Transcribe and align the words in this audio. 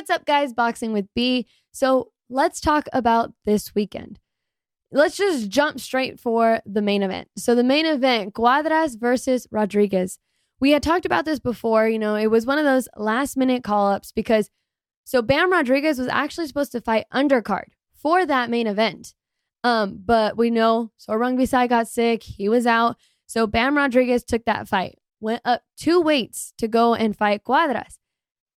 what's 0.00 0.08
up, 0.08 0.24
guys? 0.24 0.54
Boxing 0.54 0.94
with 0.94 1.08
B. 1.14 1.46
So 1.72 2.10
let's 2.30 2.58
talk 2.58 2.88
about 2.90 3.34
this 3.44 3.74
weekend. 3.74 4.18
Let's 4.90 5.14
just 5.14 5.50
jump 5.50 5.78
straight 5.78 6.18
for 6.18 6.62
the 6.64 6.80
main 6.80 7.02
event. 7.02 7.28
So, 7.36 7.54
the 7.54 7.62
main 7.62 7.84
event 7.84 8.32
Cuadras 8.32 8.98
versus 8.98 9.46
Rodriguez. 9.50 10.18
We 10.58 10.70
had 10.70 10.82
talked 10.82 11.04
about 11.04 11.26
this 11.26 11.38
before. 11.38 11.86
You 11.86 11.98
know, 11.98 12.14
it 12.14 12.28
was 12.28 12.46
one 12.46 12.58
of 12.58 12.64
those 12.64 12.88
last 12.96 13.36
minute 13.36 13.62
call 13.62 13.92
ups 13.92 14.10
because 14.10 14.48
so 15.04 15.20
Bam 15.20 15.52
Rodriguez 15.52 15.98
was 15.98 16.08
actually 16.08 16.46
supposed 16.46 16.72
to 16.72 16.80
fight 16.80 17.04
undercard 17.12 17.66
for 17.92 18.24
that 18.24 18.48
main 18.48 18.66
event. 18.66 19.14
Um, 19.64 20.00
but 20.02 20.34
we 20.34 20.48
know 20.48 20.92
Sor 20.96 21.18
Rungvisai 21.18 21.68
got 21.68 21.88
sick, 21.88 22.22
he 22.22 22.48
was 22.48 22.66
out. 22.66 22.96
So 23.26 23.46
Bam 23.46 23.76
Rodriguez 23.76 24.24
took 24.24 24.46
that 24.46 24.66
fight, 24.66 24.98
went 25.20 25.42
up 25.44 25.62
two 25.76 26.00
weights 26.00 26.54
to 26.56 26.68
go 26.68 26.94
and 26.94 27.14
fight 27.14 27.44
Cuadras. 27.44 27.99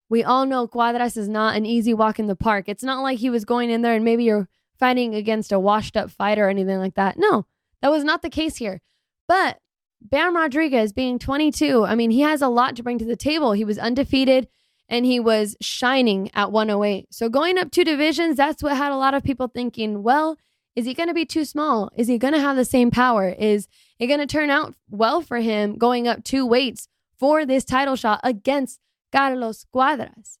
We 0.08 0.22
all 0.22 0.46
know 0.46 0.68
Cuadras 0.68 1.16
is 1.16 1.28
not 1.28 1.56
an 1.56 1.66
easy 1.66 1.94
walk 1.94 2.18
in 2.18 2.26
the 2.26 2.36
park. 2.36 2.68
It's 2.68 2.82
not 2.82 3.02
like 3.02 3.18
he 3.18 3.30
was 3.30 3.44
going 3.44 3.70
in 3.70 3.82
there 3.82 3.94
and 3.94 4.04
maybe 4.04 4.24
you're 4.24 4.48
fighting 4.78 5.14
against 5.14 5.52
a 5.52 5.58
washed 5.58 5.96
up 5.96 6.10
fighter 6.10 6.46
or 6.46 6.50
anything 6.50 6.78
like 6.78 6.94
that. 6.94 7.16
No, 7.18 7.46
that 7.80 7.90
was 7.90 8.04
not 8.04 8.22
the 8.22 8.30
case 8.30 8.56
here. 8.56 8.80
But 9.26 9.58
Bam 10.00 10.36
Rodriguez 10.36 10.92
being 10.92 11.18
22, 11.18 11.84
I 11.84 11.94
mean, 11.94 12.10
he 12.10 12.20
has 12.20 12.42
a 12.42 12.48
lot 12.48 12.76
to 12.76 12.82
bring 12.82 12.98
to 12.98 13.04
the 13.04 13.16
table. 13.16 13.52
He 13.52 13.64
was 13.64 13.78
undefeated 13.78 14.48
and 14.88 15.06
he 15.06 15.18
was 15.18 15.56
shining 15.60 16.30
at 16.34 16.52
108. 16.52 17.06
So 17.10 17.28
going 17.28 17.58
up 17.58 17.70
two 17.70 17.84
divisions, 17.84 18.36
that's 18.36 18.62
what 18.62 18.76
had 18.76 18.92
a 18.92 18.96
lot 18.96 19.14
of 19.14 19.24
people 19.24 19.48
thinking, 19.48 20.02
well, 20.02 20.36
is 20.76 20.86
he 20.86 20.94
going 20.94 21.08
to 21.08 21.14
be 21.14 21.24
too 21.24 21.44
small? 21.44 21.90
Is 21.96 22.08
he 22.08 22.18
going 22.18 22.34
to 22.34 22.40
have 22.40 22.56
the 22.56 22.64
same 22.64 22.90
power? 22.90 23.28
Is 23.28 23.68
it 23.98 24.08
going 24.08 24.20
to 24.20 24.26
turn 24.26 24.50
out 24.50 24.74
well 24.90 25.22
for 25.22 25.38
him 25.38 25.78
going 25.78 26.06
up 26.08 26.24
two 26.24 26.44
weights 26.44 26.88
for 27.16 27.46
this 27.46 27.64
title 27.64 27.96
shot 27.96 28.20
against 28.22 28.80
Carlos 29.14 29.66
Cuadras? 29.74 30.38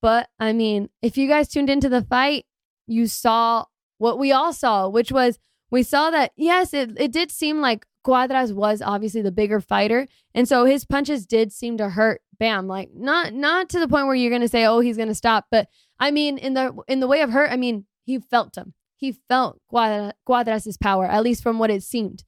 But 0.00 0.28
I 0.38 0.52
mean, 0.52 0.88
if 1.00 1.16
you 1.16 1.28
guys 1.28 1.48
tuned 1.48 1.70
into 1.70 1.88
the 1.88 2.02
fight, 2.02 2.46
you 2.86 3.06
saw 3.06 3.66
what 3.98 4.18
we 4.18 4.32
all 4.32 4.52
saw, 4.52 4.88
which 4.88 5.12
was 5.12 5.38
we 5.70 5.82
saw 5.82 6.10
that, 6.10 6.32
yes, 6.36 6.74
it, 6.74 6.92
it 7.00 7.12
did 7.12 7.30
seem 7.30 7.60
like 7.60 7.86
Cuadras 8.04 8.52
was 8.52 8.82
obviously 8.82 9.22
the 9.22 9.32
bigger 9.32 9.60
fighter. 9.60 10.06
And 10.34 10.46
so 10.46 10.64
his 10.64 10.84
punches 10.84 11.24
did 11.24 11.52
seem 11.52 11.78
to 11.78 11.88
hurt 11.88 12.20
Bam. 12.38 12.66
Like 12.66 12.90
not 12.94 13.32
not 13.32 13.68
to 13.70 13.78
the 13.78 13.88
point 13.88 14.06
where 14.06 14.16
you're 14.16 14.32
gonna 14.32 14.48
say, 14.48 14.66
oh, 14.66 14.80
he's 14.80 14.96
gonna 14.96 15.14
stop. 15.14 15.46
But 15.50 15.68
I 16.00 16.10
mean, 16.10 16.36
in 16.36 16.54
the 16.54 16.76
in 16.88 17.00
the 17.00 17.06
way 17.06 17.22
of 17.22 17.30
hurt, 17.30 17.50
I 17.52 17.56
mean, 17.56 17.86
he 18.04 18.18
felt 18.18 18.56
him. 18.56 18.74
He 18.96 19.12
felt 19.12 19.60
Cuadra, 19.72 20.12
Cuadras' 20.28 20.78
power, 20.80 21.06
at 21.06 21.22
least 21.22 21.42
from 21.42 21.58
what 21.58 21.70
it 21.70 21.82
seemed. 21.82 22.24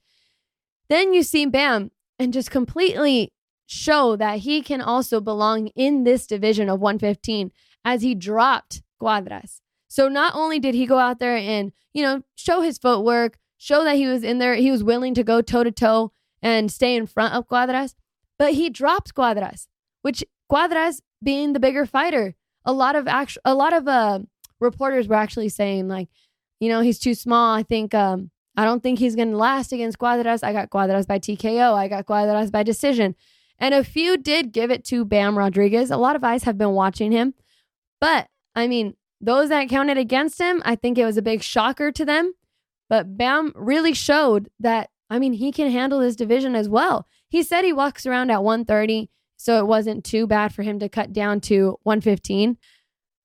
Then 0.88 1.12
you 1.12 1.22
see 1.22 1.46
Bam 1.46 1.90
and 2.18 2.32
just 2.32 2.50
completely 2.50 3.32
show 3.66 4.16
that 4.16 4.40
he 4.40 4.62
can 4.62 4.80
also 4.80 5.20
belong 5.20 5.68
in 5.68 6.04
this 6.04 6.26
division 6.26 6.68
of 6.68 6.80
115 6.80 7.50
as 7.84 8.02
he 8.02 8.14
dropped 8.14 8.82
Cuadras. 9.00 9.60
So 9.88 10.08
not 10.08 10.34
only 10.34 10.58
did 10.58 10.74
he 10.74 10.86
go 10.86 10.98
out 10.98 11.18
there 11.18 11.36
and, 11.36 11.72
you 11.92 12.02
know, 12.02 12.22
show 12.34 12.60
his 12.62 12.78
footwork, 12.78 13.38
show 13.58 13.84
that 13.84 13.96
he 13.96 14.06
was 14.06 14.24
in 14.24 14.38
there, 14.38 14.54
he 14.54 14.70
was 14.70 14.82
willing 14.82 15.14
to 15.14 15.22
go 15.22 15.40
toe 15.40 15.64
to 15.64 15.70
toe 15.70 16.12
and 16.42 16.70
stay 16.70 16.96
in 16.96 17.06
front 17.06 17.34
of 17.34 17.48
Cuadras, 17.48 17.94
but 18.38 18.54
he 18.54 18.68
dropped 18.68 19.14
Cuadras, 19.14 19.66
which 20.02 20.24
Cuadras 20.50 21.00
being 21.22 21.52
the 21.52 21.60
bigger 21.60 21.86
fighter. 21.86 22.34
A 22.64 22.72
lot 22.72 22.96
of 22.96 23.06
actual, 23.06 23.42
a 23.44 23.54
lot 23.54 23.72
of 23.72 23.86
uh, 23.86 24.20
reporters 24.60 25.08
were 25.08 25.14
actually 25.14 25.48
saying 25.48 25.88
like, 25.88 26.08
you 26.60 26.68
know, 26.68 26.80
he's 26.80 26.98
too 26.98 27.14
small. 27.14 27.54
I 27.54 27.62
think 27.62 27.94
um, 27.94 28.30
I 28.56 28.64
don't 28.64 28.82
think 28.82 28.98
he's 28.98 29.16
going 29.16 29.30
to 29.30 29.36
last 29.36 29.72
against 29.72 29.98
Cuadras. 29.98 30.44
I 30.44 30.52
got 30.52 30.70
Cuadras 30.70 31.06
by 31.06 31.18
TKO. 31.18 31.74
I 31.74 31.88
got 31.88 32.06
Cuadras 32.06 32.50
by 32.50 32.62
decision. 32.62 33.14
And 33.58 33.74
a 33.74 33.84
few 33.84 34.16
did 34.16 34.52
give 34.52 34.70
it 34.70 34.84
to 34.86 35.04
Bam 35.04 35.38
Rodriguez. 35.38 35.90
A 35.90 35.96
lot 35.96 36.16
of 36.16 36.24
eyes 36.24 36.44
have 36.44 36.58
been 36.58 36.72
watching 36.72 37.12
him. 37.12 37.34
But 38.00 38.28
I 38.54 38.66
mean, 38.66 38.94
those 39.20 39.48
that 39.48 39.68
counted 39.68 39.98
against 39.98 40.40
him, 40.40 40.62
I 40.64 40.76
think 40.76 40.98
it 40.98 41.04
was 41.04 41.16
a 41.16 41.22
big 41.22 41.42
shocker 41.42 41.90
to 41.92 42.04
them. 42.04 42.34
But 42.88 43.16
Bam 43.16 43.52
really 43.54 43.94
showed 43.94 44.50
that, 44.60 44.90
I 45.08 45.18
mean, 45.18 45.32
he 45.32 45.52
can 45.52 45.70
handle 45.70 46.00
this 46.00 46.16
division 46.16 46.54
as 46.54 46.68
well. 46.68 47.06
He 47.28 47.42
said 47.42 47.64
he 47.64 47.72
walks 47.72 48.06
around 48.06 48.30
at 48.30 48.44
130, 48.44 49.08
so 49.36 49.58
it 49.58 49.66
wasn't 49.66 50.04
too 50.04 50.26
bad 50.26 50.54
for 50.54 50.62
him 50.62 50.78
to 50.78 50.88
cut 50.88 51.12
down 51.12 51.40
to 51.42 51.78
115. 51.82 52.58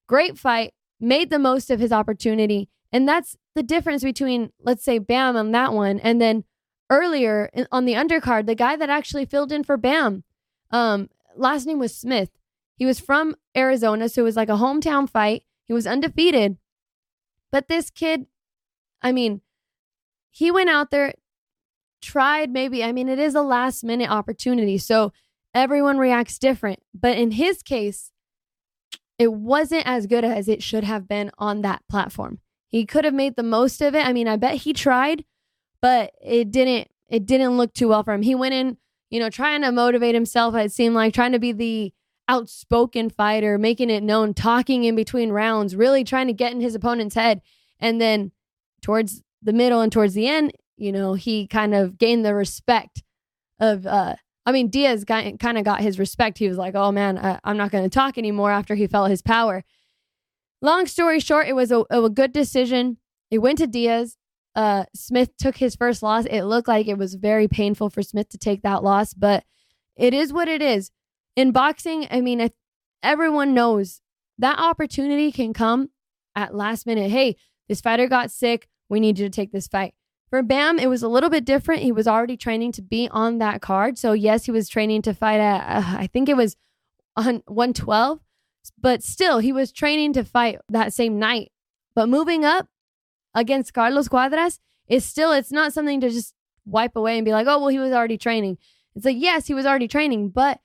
Great 0.07 0.37
fight, 0.37 0.73
made 0.99 1.29
the 1.29 1.39
most 1.39 1.69
of 1.69 1.79
his 1.79 1.91
opportunity. 1.91 2.69
And 2.91 3.07
that's 3.07 3.35
the 3.53 3.63
difference 3.63 4.03
between, 4.03 4.51
let's 4.61 4.83
say, 4.83 4.97
Bam 4.97 5.35
on 5.35 5.51
that 5.51 5.73
one, 5.73 5.99
and 5.99 6.21
then 6.21 6.45
earlier 6.89 7.51
on 7.71 7.85
the 7.85 7.93
undercard, 7.93 8.45
the 8.45 8.55
guy 8.55 8.75
that 8.75 8.89
actually 8.89 9.25
filled 9.25 9.51
in 9.51 9.63
for 9.63 9.77
Bam, 9.77 10.23
um, 10.71 11.09
last 11.35 11.65
name 11.65 11.79
was 11.79 11.95
Smith. 11.95 12.29
He 12.75 12.85
was 12.85 12.99
from 12.99 13.35
Arizona, 13.55 14.09
so 14.09 14.21
it 14.21 14.25
was 14.25 14.35
like 14.35 14.49
a 14.49 14.53
hometown 14.53 15.09
fight. 15.09 15.43
He 15.65 15.73
was 15.73 15.85
undefeated. 15.85 16.57
But 17.51 17.67
this 17.67 17.89
kid, 17.89 18.27
I 19.01 19.11
mean, 19.11 19.41
he 20.29 20.51
went 20.51 20.69
out 20.69 20.91
there, 20.91 21.13
tried 22.01 22.51
maybe, 22.51 22.83
I 22.83 22.91
mean, 22.91 23.09
it 23.09 23.19
is 23.19 23.35
a 23.35 23.41
last 23.41 23.83
minute 23.83 24.09
opportunity. 24.09 24.77
So 24.77 25.11
everyone 25.53 25.97
reacts 25.97 26.37
different. 26.37 26.79
But 26.93 27.17
in 27.17 27.31
his 27.31 27.61
case, 27.61 28.11
it 29.17 29.33
wasn't 29.33 29.85
as 29.85 30.07
good 30.07 30.23
as 30.23 30.47
it 30.47 30.63
should 30.63 30.85
have 30.85 31.07
been 31.07 31.31
on 31.37 31.61
that 31.61 31.83
platform. 31.89 32.39
He 32.67 32.85
could 32.85 33.03
have 33.03 33.13
made 33.13 33.35
the 33.35 33.43
most 33.43 33.81
of 33.81 33.95
it. 33.95 34.05
I 34.05 34.13
mean, 34.13 34.27
I 34.27 34.37
bet 34.37 34.55
he 34.55 34.73
tried, 34.73 35.25
but 35.81 36.13
it 36.23 36.51
didn't 36.51 36.87
it 37.09 37.25
didn't 37.25 37.57
look 37.57 37.73
too 37.73 37.89
well 37.89 38.03
for 38.03 38.13
him. 38.13 38.21
He 38.21 38.35
went 38.35 38.53
in, 38.53 38.77
you 39.09 39.19
know, 39.19 39.29
trying 39.29 39.61
to 39.61 39.71
motivate 39.71 40.15
himself, 40.15 40.55
it 40.55 40.71
seemed 40.71 40.95
like 40.95 41.13
trying 41.13 41.31
to 41.31 41.39
be 41.39 41.51
the 41.51 41.93
outspoken 42.27 43.09
fighter, 43.09 43.57
making 43.57 43.89
it 43.89 44.03
known, 44.03 44.33
talking 44.33 44.83
in 44.83 44.95
between 44.95 45.31
rounds, 45.31 45.75
really 45.75 46.03
trying 46.03 46.27
to 46.27 46.33
get 46.33 46.51
in 46.51 46.61
his 46.61 46.75
opponent's 46.75 47.15
head. 47.15 47.41
And 47.79 47.99
then 47.99 48.31
towards 48.81 49.23
the 49.41 49.53
middle 49.53 49.81
and 49.81 49.91
towards 49.91 50.13
the 50.13 50.27
end, 50.27 50.53
you 50.77 50.91
know, 50.91 51.13
he 51.15 51.47
kind 51.47 51.73
of 51.73 51.97
gained 51.97 52.23
the 52.23 52.35
respect 52.35 53.03
of, 53.59 53.87
uh, 53.87 54.15
I 54.45 54.51
mean, 54.51 54.69
Diaz 54.69 55.03
got, 55.03 55.39
kind 55.39 55.57
of 55.57 55.63
got 55.63 55.81
his 55.81 55.97
respect. 55.97 56.37
He 56.37 56.47
was 56.47 56.57
like, 56.57 56.75
oh 56.75 56.91
man, 56.91 57.17
I, 57.17 57.39
I'm 57.43 57.57
not 57.57 57.71
going 57.71 57.83
to 57.83 57.89
talk 57.89 58.17
anymore 58.17 58.51
after 58.51 58.75
he 58.75 58.87
felt 58.87 59.09
his 59.09 59.21
power. 59.21 59.63
Long 60.61 60.85
story 60.85 61.19
short, 61.19 61.47
it 61.47 61.55
was 61.55 61.71
a, 61.71 61.83
a 61.89 62.09
good 62.09 62.31
decision. 62.31 62.97
It 63.31 63.39
went 63.39 63.57
to 63.57 63.67
Diaz. 63.67 64.17
Uh, 64.55 64.85
Smith 64.93 65.35
took 65.37 65.57
his 65.57 65.75
first 65.75 66.03
loss. 66.03 66.25
It 66.25 66.43
looked 66.43 66.67
like 66.67 66.87
it 66.87 66.97
was 66.97 67.15
very 67.15 67.47
painful 67.47 67.89
for 67.89 68.01
Smith 68.01 68.29
to 68.29 68.37
take 68.37 68.61
that 68.63 68.83
loss, 68.83 69.13
but 69.13 69.43
it 69.95 70.13
is 70.13 70.33
what 70.33 70.47
it 70.47 70.61
is 70.61 70.91
in 71.39 71.51
boxing, 71.51 72.05
I 72.11 72.19
mean, 72.19 72.49
everyone 73.01 73.53
knows 73.53 74.01
that 74.37 74.59
opportunity 74.59 75.31
can 75.31 75.53
come 75.53 75.89
at 76.35 76.53
last 76.53 76.85
minute. 76.85 77.11
Hey, 77.11 77.37
this 77.69 77.79
fighter 77.79 78.07
got 78.07 78.29
sick. 78.29 78.67
We 78.89 78.99
need 78.99 79.19
you 79.19 79.25
to 79.25 79.29
take 79.29 79.53
this 79.53 79.67
fight. 79.67 79.93
For 80.29 80.43
Bam, 80.43 80.79
it 80.79 80.87
was 80.87 81.01
a 81.01 81.07
little 81.07 81.29
bit 81.29 81.45
different. 81.45 81.81
He 81.81 81.93
was 81.93 82.09
already 82.09 82.35
training 82.35 82.73
to 82.73 82.81
be 82.81 83.07
on 83.09 83.37
that 83.37 83.61
card. 83.61 83.97
So, 83.97 84.11
yes, 84.11 84.45
he 84.45 84.51
was 84.51 84.67
training 84.67 85.01
to 85.03 85.13
fight 85.13 85.39
at, 85.39 85.61
uh, 85.61 85.97
I 85.97 86.07
think 86.07 86.27
it 86.27 86.35
was 86.35 86.57
on 87.15 87.41
112, 87.45 88.19
but 88.77 89.01
still, 89.01 89.39
he 89.39 89.53
was 89.53 89.71
training 89.71 90.11
to 90.13 90.25
fight 90.25 90.59
that 90.67 90.93
same 90.93 91.19
night. 91.19 91.51
But 91.95 92.09
moving 92.09 92.43
up 92.43 92.67
against 93.33 93.73
Carlos 93.73 94.07
Cuadras 94.07 94.59
is 94.87 95.05
still, 95.05 95.31
it's 95.31 95.51
not 95.51 95.73
something 95.73 96.01
to 96.01 96.09
just 96.09 96.33
wipe 96.65 96.95
away 96.95 97.17
and 97.17 97.25
be 97.25 97.31
like, 97.31 97.47
oh, 97.47 97.59
well, 97.59 97.67
he 97.67 97.79
was 97.79 97.93
already 97.93 98.17
training. 98.17 98.57
It's 98.95 99.05
like, 99.05 99.17
yes, 99.19 99.47
he 99.47 99.53
was 99.53 99.65
already 99.65 99.87
training, 99.87 100.29
but 100.29 100.59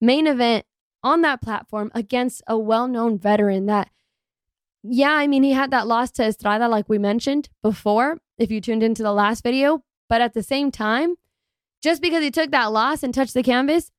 main 0.00 0.26
event 0.26 0.66
on 1.02 1.22
that 1.22 1.40
platform 1.40 1.90
against 1.94 2.42
a 2.46 2.58
well 2.58 2.88
known 2.88 3.18
veteran 3.18 3.66
that, 3.66 3.90
yeah, 4.82 5.12
I 5.12 5.26
mean, 5.26 5.42
he 5.42 5.52
had 5.52 5.70
that 5.70 5.86
loss 5.86 6.10
to 6.12 6.24
Estrada, 6.24 6.68
like 6.68 6.88
we 6.88 6.98
mentioned 6.98 7.48
before, 7.62 8.18
if 8.38 8.50
you 8.50 8.60
tuned 8.60 8.82
into 8.82 9.02
the 9.02 9.12
last 9.12 9.42
video. 9.42 9.82
But 10.08 10.20
at 10.20 10.34
the 10.34 10.42
same 10.42 10.70
time, 10.70 11.16
just 11.82 12.00
because 12.00 12.22
he 12.22 12.30
took 12.30 12.50
that 12.52 12.72
loss 12.72 13.02
and 13.02 13.12
touched 13.12 13.34
the 13.34 13.42
canvas, 13.42 13.90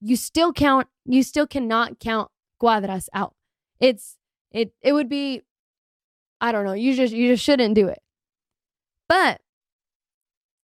you 0.00 0.14
still 0.16 0.52
count, 0.52 0.86
you 1.04 1.22
still 1.22 1.46
cannot 1.46 1.98
count 1.98 2.30
Cuadras 2.62 3.08
out. 3.12 3.34
It's, 3.80 4.16
it, 4.52 4.72
it 4.80 4.92
would 4.92 5.08
be, 5.08 5.42
I 6.40 6.52
don't 6.52 6.64
know, 6.64 6.72
you 6.72 6.94
just, 6.94 7.12
you 7.12 7.32
just 7.32 7.44
shouldn't 7.44 7.74
do 7.74 7.88
it. 7.88 8.00
But 9.08 9.40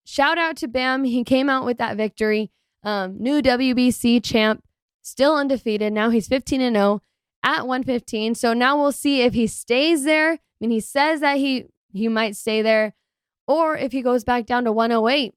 shout 0.04 0.38
out 0.38 0.56
to 0.58 0.68
Bam. 0.68 1.04
He 1.04 1.24
came 1.24 1.48
out 1.48 1.64
with 1.64 1.78
that 1.78 1.96
victory. 1.96 2.50
Um, 2.82 3.16
new 3.18 3.40
WBC 3.40 4.22
champ 4.22 4.62
still 5.02 5.36
undefeated. 5.36 5.92
Now 5.92 6.10
he's 6.10 6.28
15 6.28 6.60
and 6.60 6.76
0 6.76 7.02
at 7.42 7.66
115. 7.66 8.34
So 8.34 8.52
now 8.52 8.76
we'll 8.76 8.92
see 8.92 9.22
if 9.22 9.34
he 9.34 9.46
stays 9.46 10.04
there. 10.04 10.32
I 10.32 10.38
mean, 10.60 10.70
he 10.70 10.80
says 10.80 11.20
that 11.20 11.38
he 11.38 11.66
he 11.92 12.08
might 12.08 12.36
stay 12.36 12.60
there, 12.60 12.94
or 13.46 13.76
if 13.76 13.92
he 13.92 14.02
goes 14.02 14.24
back 14.24 14.46
down 14.46 14.64
to 14.64 14.72
108 14.72 15.32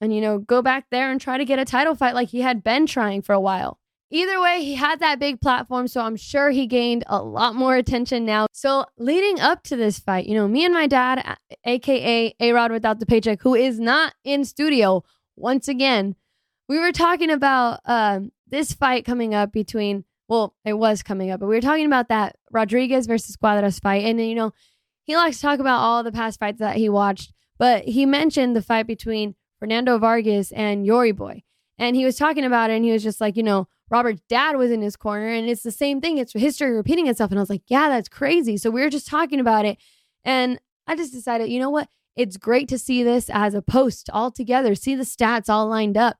and 0.00 0.14
you 0.14 0.20
know 0.20 0.38
go 0.38 0.60
back 0.60 0.86
there 0.90 1.10
and 1.10 1.20
try 1.20 1.38
to 1.38 1.44
get 1.44 1.58
a 1.58 1.64
title 1.64 1.94
fight 1.94 2.14
like 2.14 2.28
he 2.28 2.42
had 2.42 2.62
been 2.62 2.86
trying 2.86 3.22
for 3.22 3.32
a 3.32 3.40
while. 3.40 3.78
Either 4.14 4.38
way, 4.42 4.62
he 4.62 4.74
had 4.74 5.00
that 5.00 5.18
big 5.18 5.40
platform, 5.40 5.88
so 5.88 6.02
I'm 6.02 6.16
sure 6.16 6.50
he 6.50 6.66
gained 6.66 7.02
a 7.06 7.22
lot 7.22 7.54
more 7.54 7.76
attention 7.76 8.26
now. 8.26 8.46
So, 8.52 8.84
leading 8.98 9.40
up 9.40 9.62
to 9.64 9.76
this 9.76 9.98
fight, 9.98 10.26
you 10.26 10.34
know, 10.34 10.46
me 10.46 10.66
and 10.66 10.74
my 10.74 10.86
dad, 10.86 11.38
aka 11.64 12.34
A 12.38 12.52
Rod 12.52 12.72
without 12.72 13.00
the 13.00 13.06
paycheck, 13.06 13.40
who 13.40 13.54
is 13.54 13.80
not 13.80 14.14
in 14.22 14.44
studio 14.44 15.02
once 15.34 15.66
again, 15.66 16.14
we 16.68 16.78
were 16.78 16.92
talking 16.92 17.30
about 17.30 17.80
um, 17.86 18.32
this 18.46 18.74
fight 18.74 19.06
coming 19.06 19.34
up 19.34 19.50
between 19.50 20.04
well, 20.28 20.54
it 20.64 20.74
was 20.74 21.02
coming 21.02 21.30
up, 21.30 21.40
but 21.40 21.46
we 21.46 21.54
were 21.54 21.60
talking 21.60 21.84
about 21.84 22.08
that 22.08 22.36
Rodriguez 22.50 23.06
versus 23.06 23.36
Cuadras 23.36 23.82
fight. 23.82 24.06
And, 24.06 24.18
you 24.18 24.34
know, 24.34 24.52
he 25.04 25.14
likes 25.14 25.36
to 25.36 25.42
talk 25.42 25.58
about 25.58 25.80
all 25.80 26.02
the 26.02 26.10
past 26.10 26.40
fights 26.40 26.58
that 26.58 26.76
he 26.76 26.88
watched, 26.88 27.34
but 27.58 27.84
he 27.84 28.06
mentioned 28.06 28.56
the 28.56 28.62
fight 28.62 28.86
between 28.86 29.34
Fernando 29.58 29.98
Vargas 29.98 30.50
and 30.52 30.86
Yori 30.86 31.12
Boy. 31.12 31.42
And 31.78 31.96
he 31.96 32.06
was 32.06 32.16
talking 32.16 32.44
about 32.44 32.70
it 32.70 32.76
and 32.76 32.84
he 32.84 32.92
was 32.92 33.02
just 33.02 33.20
like, 33.20 33.36
you 33.36 33.42
know, 33.42 33.68
Robert's 33.92 34.22
dad 34.26 34.56
was 34.56 34.70
in 34.70 34.80
his 34.80 34.96
corner 34.96 35.28
and 35.28 35.50
it's 35.50 35.62
the 35.62 35.70
same 35.70 36.00
thing. 36.00 36.16
It's 36.16 36.32
history 36.32 36.72
repeating 36.72 37.08
itself. 37.08 37.30
And 37.30 37.38
I 37.38 37.42
was 37.42 37.50
like, 37.50 37.62
yeah, 37.66 37.90
that's 37.90 38.08
crazy. 38.08 38.56
So 38.56 38.70
we 38.70 38.80
were 38.80 38.88
just 38.88 39.06
talking 39.06 39.38
about 39.38 39.66
it. 39.66 39.76
And 40.24 40.58
I 40.86 40.96
just 40.96 41.12
decided, 41.12 41.50
you 41.50 41.60
know 41.60 41.68
what? 41.68 41.88
It's 42.16 42.38
great 42.38 42.68
to 42.68 42.78
see 42.78 43.02
this 43.02 43.28
as 43.28 43.52
a 43.52 43.60
post 43.60 44.08
all 44.10 44.30
together, 44.30 44.74
see 44.74 44.94
the 44.94 45.04
stats 45.04 45.50
all 45.50 45.66
lined 45.66 45.98
up. 45.98 46.16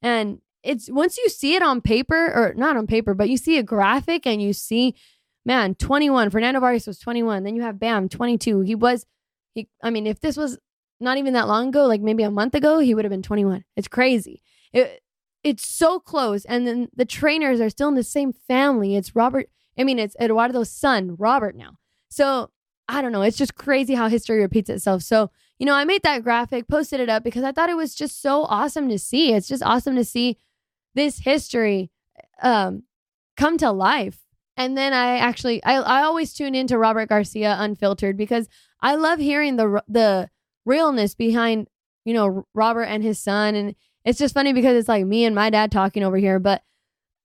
And 0.00 0.40
it's 0.62 0.88
once 0.88 1.18
you 1.18 1.28
see 1.28 1.56
it 1.56 1.62
on 1.62 1.80
paper, 1.80 2.26
or 2.26 2.54
not 2.56 2.76
on 2.76 2.86
paper, 2.86 3.12
but 3.12 3.28
you 3.28 3.36
see 3.36 3.58
a 3.58 3.62
graphic 3.62 4.24
and 4.24 4.40
you 4.40 4.52
see, 4.52 4.94
man, 5.44 5.74
21. 5.74 6.30
Fernando 6.30 6.60
Vargas 6.60 6.86
was 6.86 7.00
21. 7.00 7.42
Then 7.42 7.56
you 7.56 7.62
have 7.62 7.80
Bam, 7.80 8.08
22. 8.08 8.60
He 8.60 8.76
was, 8.76 9.04
he, 9.52 9.68
I 9.82 9.90
mean, 9.90 10.06
if 10.06 10.20
this 10.20 10.36
was 10.36 10.58
not 11.00 11.18
even 11.18 11.32
that 11.34 11.48
long 11.48 11.68
ago, 11.68 11.86
like 11.86 12.00
maybe 12.00 12.22
a 12.22 12.30
month 12.30 12.54
ago, 12.54 12.78
he 12.78 12.94
would 12.94 13.04
have 13.04 13.10
been 13.10 13.22
21. 13.22 13.64
It's 13.76 13.88
crazy. 13.88 14.42
It, 14.72 15.02
it's 15.46 15.64
so 15.64 16.00
close. 16.00 16.44
And 16.44 16.66
then 16.66 16.88
the 16.96 17.04
trainers 17.04 17.60
are 17.60 17.70
still 17.70 17.86
in 17.86 17.94
the 17.94 18.02
same 18.02 18.32
family. 18.32 18.96
It's 18.96 19.14
Robert, 19.14 19.48
I 19.78 19.84
mean, 19.84 20.00
it's 20.00 20.16
Eduardo's 20.18 20.72
son, 20.72 21.14
Robert 21.16 21.54
now. 21.54 21.78
So 22.08 22.50
I 22.88 23.00
don't 23.00 23.12
know. 23.12 23.22
It's 23.22 23.36
just 23.36 23.54
crazy 23.54 23.94
how 23.94 24.08
history 24.08 24.40
repeats 24.40 24.68
itself. 24.68 25.02
So, 25.02 25.30
you 25.60 25.64
know, 25.64 25.74
I 25.74 25.84
made 25.84 26.02
that 26.02 26.24
graphic, 26.24 26.66
posted 26.66 26.98
it 26.98 27.08
up 27.08 27.22
because 27.22 27.44
I 27.44 27.52
thought 27.52 27.70
it 27.70 27.76
was 27.76 27.94
just 27.94 28.20
so 28.20 28.42
awesome 28.46 28.88
to 28.88 28.98
see. 28.98 29.32
It's 29.34 29.46
just 29.46 29.62
awesome 29.62 29.94
to 29.94 30.04
see 30.04 30.36
this 30.96 31.20
history 31.20 31.92
um, 32.42 32.82
come 33.36 33.56
to 33.58 33.70
life. 33.70 34.18
And 34.56 34.76
then 34.76 34.92
I 34.92 35.18
actually, 35.18 35.62
I, 35.62 35.76
I 35.76 36.02
always 36.02 36.34
tune 36.34 36.56
into 36.56 36.76
Robert 36.76 37.08
Garcia 37.08 37.56
Unfiltered 37.56 38.16
because 38.16 38.48
I 38.80 38.96
love 38.96 39.20
hearing 39.20 39.56
the 39.56 39.80
the 39.86 40.28
realness 40.64 41.14
behind, 41.14 41.68
you 42.04 42.14
know, 42.14 42.46
Robert 42.52 42.84
and 42.84 43.04
his 43.04 43.20
son. 43.20 43.54
And 43.54 43.76
it's 44.06 44.18
just 44.18 44.32
funny 44.32 44.54
because 44.54 44.76
it's 44.76 44.88
like 44.88 45.04
me 45.04 45.26
and 45.26 45.34
my 45.34 45.50
dad 45.50 45.70
talking 45.70 46.02
over 46.02 46.16
here, 46.16 46.38
but 46.38 46.62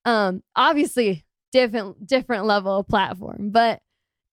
um, 0.03 0.43
obviously 0.55 1.23
different 1.51 2.07
different 2.07 2.45
level 2.45 2.79
of 2.79 2.87
platform. 2.87 3.51
But 3.51 3.81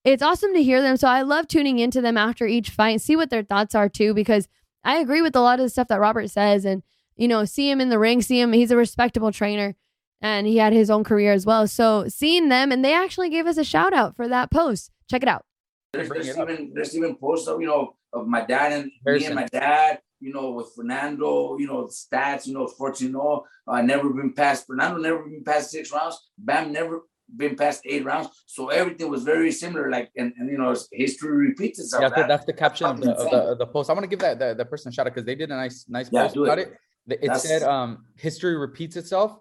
it's 0.05 0.23
awesome 0.23 0.55
to 0.55 0.63
hear 0.63 0.81
them. 0.81 0.97
So 0.97 1.07
I 1.07 1.23
love 1.23 1.47
tuning 1.47 1.79
into 1.79 2.01
them 2.01 2.17
after 2.17 2.47
each 2.47 2.71
fight 2.71 2.91
and 2.91 3.03
see 3.03 3.15
what 3.15 3.31
their 3.31 3.43
thoughts 3.43 3.75
are 3.75 3.89
too, 3.89 4.15
because 4.15 4.49
I 4.83 4.97
agree 4.97 5.23
with 5.23 5.37
a 5.37 5.41
lot 5.41 5.61
of 5.61 5.67
the 5.67 5.71
stuff 5.71 5.89
that 5.89 6.01
Robert 6.01 6.31
says. 6.31 6.65
And, 6.65 6.83
you 7.17 7.29
know, 7.29 7.45
see 7.45 7.71
him 7.71 7.81
in 7.81 7.91
the 7.91 7.99
ring, 7.99 8.23
see 8.23 8.41
him, 8.41 8.53
he's 8.53 8.71
a 8.71 8.77
respectable 8.77 9.31
trainer 9.31 9.77
and 10.21 10.47
he 10.47 10.57
had 10.57 10.73
his 10.73 10.91
own 10.91 11.05
career 11.05 11.33
as 11.33 11.47
well. 11.47 11.69
So 11.69 12.09
seeing 12.09 12.49
them, 12.49 12.73
and 12.73 12.85
they 12.85 12.95
actually 12.95 13.29
gave 13.29 13.47
us 13.47 13.57
a 13.57 13.65
shout 13.65 13.93
out 13.93 14.17
for 14.17 14.27
that 14.29 14.51
post. 14.51 14.91
Check 15.11 15.23
it 15.23 15.29
out. 15.29 15.45
There's, 15.93 16.09
there's 16.09 16.29
even 16.29 16.73
there's 16.75 16.97
even 16.97 17.17
posts 17.17 17.49
of 17.49 17.61
you 17.61 17.67
know 17.67 17.97
of 18.13 18.27
my 18.27 18.45
dad 18.45 18.73
and 18.73 18.91
me 19.05 19.25
and 19.25 19.35
my 19.35 19.47
dad, 19.47 20.01
you 20.21 20.33
know, 20.33 20.53
with 20.53 20.73
Fernando, 20.75 21.57
you 21.59 21.67
know, 21.67 21.85
stats, 21.87 22.47
you 22.47 22.55
know, 22.55 22.67
14 22.67 23.09
0. 23.09 23.45
Uh, 23.67 23.83
never 23.83 24.11
been 24.11 24.33
past 24.33 24.67
Fernando, 24.67 24.99
never 24.99 25.23
been 25.25 25.45
past 25.45 25.71
six 25.71 25.93
rounds. 25.93 26.31
Bam, 26.39 26.73
never 26.73 27.03
been 27.35 27.57
past 27.57 27.83
eight 27.85 28.05
rounds. 28.05 28.29
So 28.47 28.69
everything 28.69 29.11
was 29.11 29.23
very 29.23 29.53
similar. 29.53 29.91
Like, 29.91 30.11
and, 30.17 30.33
and 30.39 30.51
you 30.51 30.59
know, 30.59 30.75
history 30.93 31.49
repeats 31.49 31.79
itself. 31.79 32.03
Yeah, 32.03 32.09
that, 32.11 32.29
that's 32.29 32.45
the 32.47 32.53
caption 32.53 32.87
of 32.87 33.01
the, 33.01 33.13
of 33.13 33.31
the, 33.31 33.37
of 33.37 33.59
the, 33.59 33.67
post. 33.67 33.91
I 33.91 33.93
want 33.93 34.05
to 34.05 34.09
give 34.09 34.21
that 34.21 34.39
the, 34.39 34.55
the 34.55 34.65
person 34.65 34.91
a 34.91 34.93
shout 34.93 35.07
out 35.07 35.15
because 35.15 35.27
they 35.27 35.35
did 35.35 35.51
a 35.51 35.57
nice 35.57 35.87
nice 35.89 36.09
yeah, 36.11 36.23
post 36.25 36.37
about 36.37 36.59
it. 36.59 36.75
It, 37.09 37.21
it 37.23 37.37
said, 37.37 37.63
um, 37.63 38.05
"History 38.17 38.57
repeats 38.57 38.97
itself." 38.97 39.39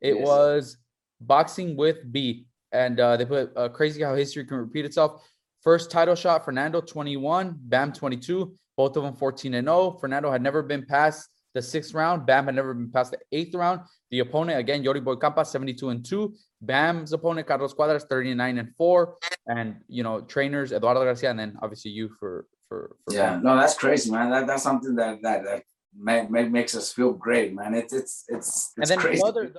It 0.00 0.16
yes. 0.16 0.26
was 0.26 0.76
boxing 1.20 1.76
with 1.76 2.10
B, 2.10 2.46
and 2.72 2.98
uh, 3.00 3.16
they 3.16 3.24
put 3.24 3.56
uh, 3.56 3.68
crazy 3.68 4.02
how 4.02 4.14
history 4.14 4.44
can 4.44 4.58
repeat 4.58 4.84
itself. 4.84 5.22
First 5.62 5.90
title 5.90 6.14
shot, 6.14 6.44
Fernando 6.44 6.80
21, 6.80 7.56
Bam 7.60 7.92
22, 7.92 8.54
both 8.78 8.96
of 8.96 9.02
them 9.02 9.14
14 9.14 9.54
and 9.54 9.66
0. 9.66 9.98
Fernando 10.00 10.30
had 10.30 10.40
never 10.40 10.62
been 10.62 10.86
past 10.86 11.28
the 11.52 11.60
sixth 11.60 11.92
round. 11.94 12.24
Bam 12.24 12.46
had 12.46 12.54
never 12.54 12.72
been 12.72 12.90
past 12.90 13.10
the 13.10 13.18
eighth 13.32 13.54
round. 13.54 13.80
The 14.12 14.20
opponent, 14.20 14.60
again, 14.60 14.84
Yori 14.84 15.00
Boy 15.00 15.16
Campa, 15.16 15.44
72 15.44 15.88
and 15.88 16.04
2. 16.04 16.32
Bam's 16.62 17.12
opponent, 17.12 17.48
Carlos 17.48 17.74
Cuadras, 17.74 18.08
39 18.08 18.58
and 18.58 18.74
4. 18.76 19.16
And, 19.48 19.80
you 19.88 20.04
know, 20.04 20.20
trainers, 20.20 20.72
Eduardo 20.72 21.04
Garcia, 21.04 21.30
and 21.30 21.38
then 21.38 21.58
obviously 21.60 21.90
you 21.90 22.08
for. 22.20 22.46
for, 22.68 22.96
for 23.04 23.14
yeah, 23.14 23.32
Bam. 23.32 23.42
no, 23.42 23.56
that's 23.56 23.74
crazy, 23.74 24.12
man. 24.12 24.30
That, 24.30 24.46
that's 24.46 24.62
something 24.62 24.94
that, 24.94 25.22
that, 25.22 25.42
that 25.44 26.30
makes 26.30 26.76
us 26.76 26.92
feel 26.92 27.12
great, 27.12 27.54
man. 27.54 27.74
It's, 27.74 27.92
it's, 27.92 28.24
it's, 28.28 28.72
it's 28.76 28.76
and 28.76 28.86
then 28.86 28.98
crazy. 29.00 29.22
Other, 29.24 29.52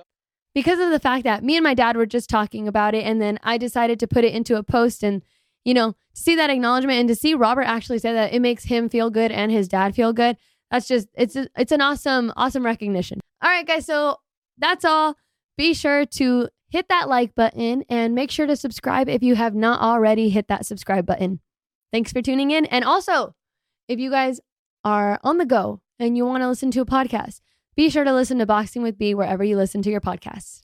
because 0.54 0.80
of 0.80 0.90
the 0.90 0.98
fact 0.98 1.24
that 1.24 1.44
me 1.44 1.56
and 1.58 1.62
my 1.62 1.74
dad 1.74 1.94
were 1.94 2.06
just 2.06 2.30
talking 2.30 2.66
about 2.66 2.94
it, 2.94 3.04
and 3.04 3.20
then 3.20 3.38
I 3.42 3.58
decided 3.58 4.00
to 4.00 4.08
put 4.08 4.24
it 4.24 4.32
into 4.32 4.56
a 4.56 4.62
post 4.62 5.02
and, 5.02 5.22
you 5.64 5.74
know, 5.74 5.92
to 5.92 5.96
see 6.20 6.34
that 6.36 6.50
acknowledgement 6.50 6.98
and 6.98 7.08
to 7.08 7.14
see 7.14 7.34
Robert 7.34 7.62
actually 7.62 7.98
say 7.98 8.12
that 8.12 8.32
it 8.32 8.40
makes 8.40 8.64
him 8.64 8.88
feel 8.88 9.10
good 9.10 9.30
and 9.30 9.50
his 9.52 9.68
dad 9.68 9.94
feel 9.94 10.12
good 10.12 10.36
that's 10.70 10.86
just 10.86 11.08
it's 11.14 11.36
a, 11.36 11.48
it's 11.56 11.72
an 11.72 11.80
awesome 11.80 12.32
awesome 12.36 12.64
recognition. 12.64 13.20
All 13.42 13.50
right, 13.50 13.66
guys. 13.66 13.86
So 13.86 14.16
that's 14.58 14.84
all. 14.84 15.16
Be 15.56 15.74
sure 15.74 16.06
to 16.06 16.48
hit 16.68 16.88
that 16.88 17.08
like 17.08 17.34
button 17.34 17.84
and 17.88 18.14
make 18.14 18.30
sure 18.30 18.46
to 18.46 18.56
subscribe 18.56 19.08
if 19.08 19.22
you 19.22 19.34
have 19.34 19.54
not 19.54 19.80
already 19.80 20.30
hit 20.30 20.48
that 20.48 20.64
subscribe 20.64 21.04
button. 21.04 21.40
Thanks 21.92 22.12
for 22.12 22.22
tuning 22.22 22.50
in. 22.50 22.66
And 22.66 22.84
also, 22.84 23.34
if 23.88 23.98
you 23.98 24.10
guys 24.10 24.40
are 24.84 25.18
on 25.22 25.38
the 25.38 25.44
go 25.44 25.80
and 25.98 26.16
you 26.16 26.24
want 26.24 26.42
to 26.42 26.48
listen 26.48 26.70
to 26.70 26.80
a 26.80 26.86
podcast, 26.86 27.40
be 27.74 27.90
sure 27.90 28.04
to 28.04 28.12
listen 28.14 28.38
to 28.38 28.46
Boxing 28.46 28.82
with 28.82 28.96
B 28.96 29.14
wherever 29.14 29.42
you 29.42 29.56
listen 29.56 29.82
to 29.82 29.90
your 29.90 30.00
podcasts. 30.00 30.62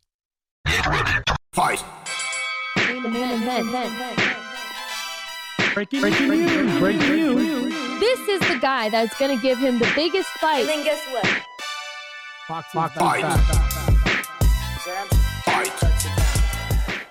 Fight. 1.53 1.85
Breaking, 5.77 6.01
breaking 6.01 6.29
news. 6.29 6.79
Breaking 6.79 7.37
news. 7.37 8.01
This 8.01 8.19
is 8.31 8.41
the 8.49 8.59
guy 8.63 8.89
that's 8.89 9.15
going 9.19 9.37
to 9.37 9.43
give 9.43 9.59
him 9.59 9.79
the 9.79 9.93
biggest 9.95 10.31
fight. 10.41 10.61
And 10.61 10.71
then 10.71 10.85
guess 10.85 11.05
what? 11.13 11.27
Fox, 12.49 12.73
Fox, 12.73 12.95
Fox, 12.95 13.21